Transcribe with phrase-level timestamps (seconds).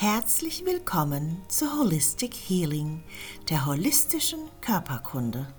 [0.00, 3.02] Herzlich willkommen zu Holistic Healing,
[3.50, 5.52] der holistischen Körperkunde.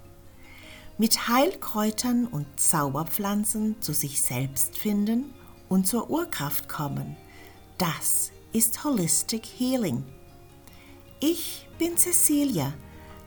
[0.98, 5.34] Mit Heilkräutern und Zauberpflanzen zu sich selbst finden
[5.68, 7.18] und zur Urkraft kommen.
[7.78, 10.06] Das ist Holistic Healing.
[11.20, 12.72] Ich bin Cecilia,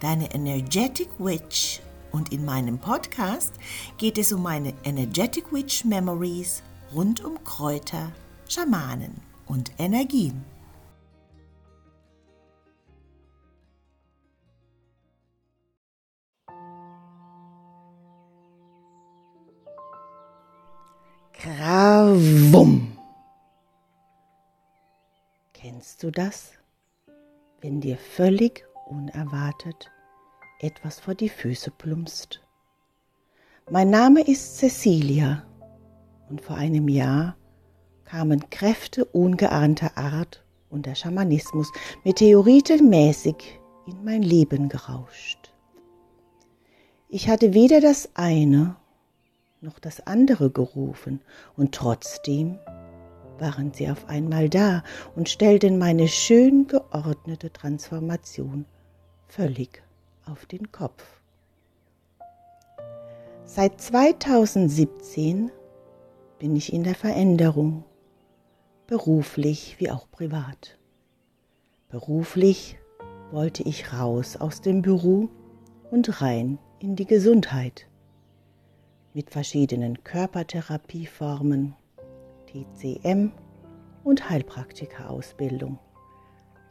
[0.00, 3.52] deine Energetic Witch und in meinem Podcast
[3.98, 6.62] geht es um meine Energetic Witch Memories
[6.94, 8.12] rund um Kräuter,
[8.48, 10.42] Schamanen und Energien.
[21.42, 22.96] Krawum.
[25.52, 26.52] Kennst du das?
[27.60, 29.90] Wenn dir völlig unerwartet
[30.60, 32.46] etwas vor die Füße plumpst.
[33.68, 35.44] Mein Name ist Cecilia
[36.30, 37.36] und vor einem Jahr
[38.04, 41.72] kamen Kräfte ungeahnter Art und der Schamanismus
[42.04, 45.52] meteoritenmäßig in mein Leben gerauscht.
[47.08, 48.76] Ich hatte weder das eine
[49.62, 51.20] noch das andere gerufen,
[51.56, 52.58] und trotzdem
[53.38, 54.82] waren sie auf einmal da
[55.14, 58.66] und stellten meine schön geordnete Transformation
[59.28, 59.82] völlig
[60.26, 61.04] auf den Kopf.
[63.44, 65.50] Seit 2017
[66.38, 67.84] bin ich in der Veränderung,
[68.86, 70.78] beruflich wie auch privat.
[71.88, 72.78] Beruflich
[73.30, 75.28] wollte ich raus aus dem Büro
[75.90, 77.86] und rein in die Gesundheit
[79.14, 81.74] mit verschiedenen Körpertherapieformen,
[82.46, 83.32] TCM
[84.04, 85.78] und Heilpraktika-Ausbildung.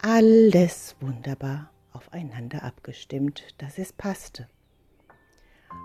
[0.01, 4.47] Alles wunderbar aufeinander abgestimmt, dass es passte.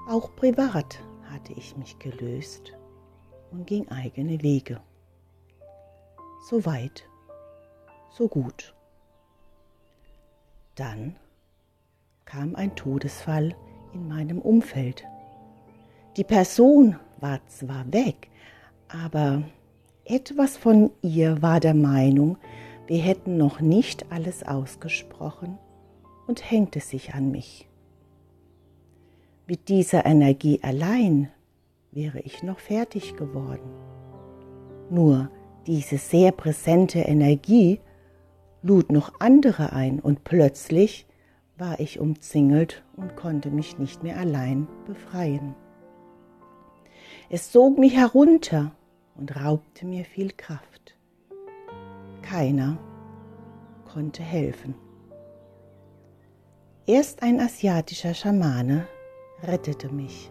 [0.08, 2.72] Auch privat hatte ich mich gelöst
[3.50, 4.80] und ging eigene Wege.
[6.48, 7.08] So weit,
[8.10, 8.74] so gut.
[10.74, 11.16] Dann
[12.24, 13.54] kam ein Todesfall
[13.92, 15.04] in meinem Umfeld
[16.16, 18.28] die Person war zwar weg,
[18.88, 19.42] aber
[20.04, 22.38] etwas von ihr war der Meinung,
[22.86, 25.58] wir hätten noch nicht alles ausgesprochen
[26.26, 27.68] und hängte sich an mich.
[29.46, 31.30] Mit dieser Energie allein
[31.92, 33.70] wäre ich noch fertig geworden.
[34.88, 35.30] Nur
[35.66, 37.80] diese sehr präsente Energie
[38.62, 41.06] lud noch andere ein und plötzlich
[41.58, 45.54] war ich umzingelt und konnte mich nicht mehr allein befreien.
[47.28, 48.70] Es sog mich herunter
[49.16, 50.96] und raubte mir viel Kraft.
[52.22, 52.78] Keiner
[53.92, 54.76] konnte helfen.
[56.86, 58.86] Erst ein asiatischer Schamane
[59.42, 60.30] rettete mich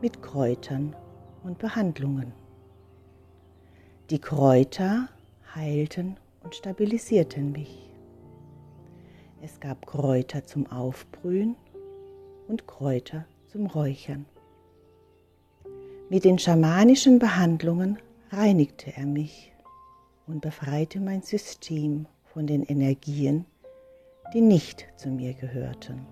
[0.00, 0.94] mit Kräutern
[1.42, 2.32] und Behandlungen.
[4.10, 5.08] Die Kräuter
[5.56, 7.90] heilten und stabilisierten mich.
[9.42, 11.56] Es gab Kräuter zum Aufbrühen
[12.46, 14.26] und Kräuter zum Räuchern.
[16.10, 17.96] Mit den schamanischen Behandlungen
[18.32, 19.52] reinigte er mich
[20.26, 23.44] und befreite mein System von den Energien,
[24.34, 26.04] die nicht zu mir gehörten.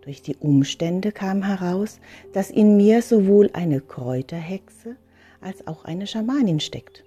[0.00, 2.00] Durch die Umstände kam heraus,
[2.32, 4.96] dass in mir sowohl eine Kräuterhexe
[5.40, 7.04] als auch eine Schamanin steckt.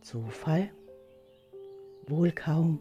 [0.00, 0.70] Zufall?
[2.08, 2.80] Wohl kaum.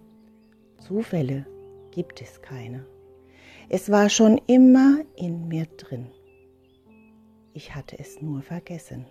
[0.79, 1.45] Zufälle
[1.91, 2.87] gibt es keine.
[3.69, 6.07] Es war schon immer in mir drin
[7.59, 9.05] ich hatte es nur vergessen.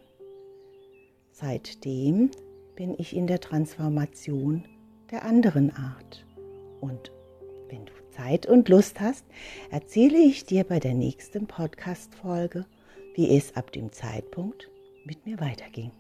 [1.33, 2.31] Seitdem
[2.77, 4.65] bin ich in der Transformation
[5.11, 6.25] der anderen Art.
[6.81, 7.13] Und
[7.69, 9.27] wenn du Zeit und Lust hast,
[9.71, 12.65] erzähle ich dir bei der nächsten Podcast-Folge,
[13.15, 14.71] wie es ab dem Zeitpunkt
[15.05, 15.91] mit mir weiterging.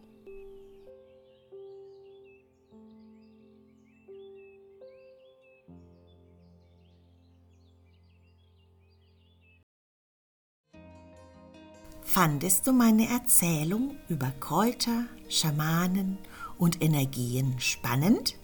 [12.20, 16.18] Fandest du meine Erzählung über Kräuter, Schamanen
[16.58, 18.34] und Energien spannend?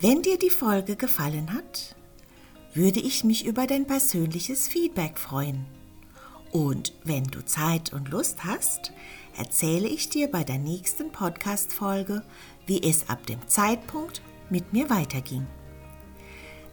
[0.00, 1.96] Wenn dir die Folge gefallen hat,
[2.74, 5.64] würde ich mich über dein persönliches Feedback freuen.
[6.52, 8.92] Und wenn du Zeit und Lust hast,
[9.38, 12.22] erzähle ich dir bei der nächsten Podcast-Folge,
[12.66, 15.46] wie es ab dem Zeitpunkt mit mir weiterging.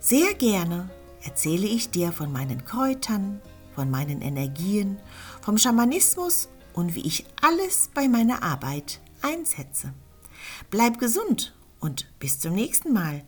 [0.01, 0.89] Sehr gerne
[1.21, 3.39] erzähle ich dir von meinen Kräutern,
[3.75, 4.97] von meinen Energien,
[5.41, 9.93] vom Schamanismus und wie ich alles bei meiner Arbeit einsetze.
[10.69, 13.23] Bleib gesund und bis zum nächsten Mal.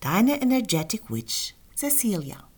[0.00, 2.49] Deine Energetic Witch, Cecilia.